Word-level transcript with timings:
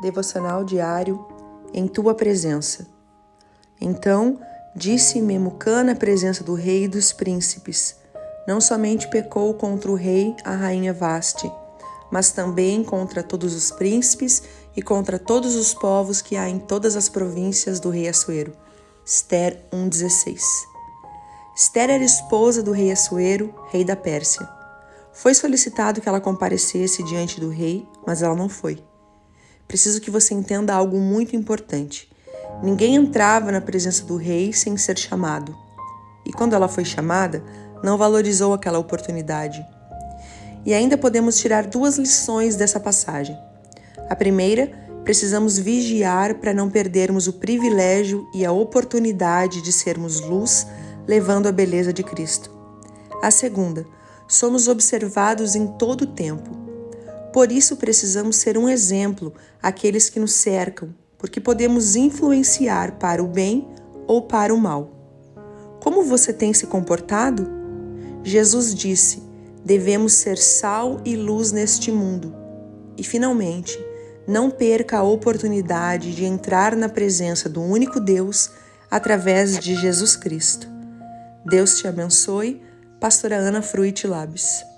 Devocional 0.00 0.64
diário 0.64 1.26
em 1.72 1.88
tua 1.88 2.14
presença. 2.14 2.86
Então 3.80 4.38
disse 4.74 5.20
Memucã 5.20 5.82
na 5.84 5.94
presença 5.94 6.42
do 6.42 6.54
rei 6.54 6.84
e 6.84 6.88
dos 6.88 7.12
príncipes: 7.12 7.96
Não 8.46 8.60
somente 8.60 9.08
pecou 9.08 9.54
contra 9.54 9.90
o 9.90 9.94
rei, 9.94 10.34
a 10.44 10.54
rainha 10.54 10.92
Vaste, 10.92 11.50
mas 12.10 12.30
também 12.30 12.82
contra 12.84 13.22
todos 13.22 13.54
os 13.54 13.70
príncipes 13.70 14.42
e 14.76 14.82
contra 14.82 15.18
todos 15.18 15.54
os 15.54 15.74
povos 15.74 16.20
que 16.20 16.36
há 16.36 16.48
em 16.48 16.58
todas 16.58 16.96
as 16.96 17.08
províncias 17.08 17.80
do 17.80 17.90
rei 17.90 18.08
Assuero. 18.08 18.52
Esther 19.04 19.62
1,16 19.72 20.40
Esther 21.56 21.90
era 21.90 22.02
esposa 22.02 22.62
do 22.62 22.72
rei 22.72 22.90
Assuero, 22.90 23.54
rei 23.70 23.84
da 23.84 23.94
Pérsia. 23.94 24.48
Foi 25.12 25.34
solicitado 25.34 26.00
que 26.00 26.08
ela 26.08 26.20
comparecesse 26.20 27.02
diante 27.04 27.38
do 27.38 27.48
rei, 27.48 27.86
mas 28.04 28.22
ela 28.22 28.34
não 28.34 28.48
foi. 28.48 28.82
Preciso 29.66 30.00
que 30.00 30.10
você 30.10 30.34
entenda 30.34 30.74
algo 30.74 30.98
muito 30.98 31.34
importante. 31.34 32.08
Ninguém 32.62 32.94
entrava 32.94 33.50
na 33.50 33.60
presença 33.60 34.04
do 34.04 34.16
rei 34.16 34.52
sem 34.52 34.76
ser 34.76 34.98
chamado. 34.98 35.56
E 36.24 36.32
quando 36.32 36.54
ela 36.54 36.68
foi 36.68 36.84
chamada, 36.84 37.42
não 37.82 37.98
valorizou 37.98 38.54
aquela 38.54 38.78
oportunidade. 38.78 39.64
E 40.64 40.72
ainda 40.72 40.96
podemos 40.96 41.38
tirar 41.38 41.66
duas 41.66 41.98
lições 41.98 42.56
dessa 42.56 42.80
passagem. 42.80 43.36
A 44.08 44.16
primeira, 44.16 44.72
precisamos 45.04 45.58
vigiar 45.58 46.36
para 46.36 46.54
não 46.54 46.70
perdermos 46.70 47.26
o 47.26 47.34
privilégio 47.34 48.26
e 48.34 48.44
a 48.44 48.52
oportunidade 48.52 49.60
de 49.60 49.72
sermos 49.72 50.20
luz, 50.20 50.66
levando 51.06 51.46
a 51.46 51.52
beleza 51.52 51.92
de 51.92 52.02
Cristo. 52.02 52.50
A 53.22 53.30
segunda, 53.30 53.84
somos 54.26 54.68
observados 54.68 55.54
em 55.54 55.66
todo 55.66 56.02
o 56.02 56.06
tempo. 56.06 56.63
Por 57.34 57.50
isso 57.50 57.74
precisamos 57.74 58.36
ser 58.36 58.56
um 58.56 58.68
exemplo 58.68 59.34
àqueles 59.60 60.08
que 60.08 60.20
nos 60.20 60.34
cercam, 60.34 60.94
porque 61.18 61.40
podemos 61.40 61.96
influenciar 61.96 62.92
para 62.92 63.20
o 63.20 63.26
bem 63.26 63.66
ou 64.06 64.22
para 64.22 64.54
o 64.54 64.56
mal. 64.56 64.92
Como 65.82 66.04
você 66.04 66.32
tem 66.32 66.54
se 66.54 66.64
comportado? 66.68 67.50
Jesus 68.22 68.72
disse: 68.72 69.20
devemos 69.64 70.12
ser 70.12 70.38
sal 70.38 71.00
e 71.04 71.16
luz 71.16 71.50
neste 71.50 71.90
mundo. 71.90 72.32
E 72.96 73.02
finalmente, 73.02 73.84
não 74.28 74.48
perca 74.48 74.98
a 74.98 75.02
oportunidade 75.02 76.14
de 76.14 76.24
entrar 76.24 76.76
na 76.76 76.88
presença 76.88 77.48
do 77.48 77.60
único 77.60 77.98
Deus 77.98 78.52
através 78.88 79.58
de 79.58 79.74
Jesus 79.74 80.14
Cristo. 80.14 80.68
Deus 81.44 81.78
te 81.78 81.88
abençoe 81.88 82.62
Pastora 83.00 83.34
Ana 83.34 83.60
Fruit 83.60 84.06
Labs. 84.06 84.73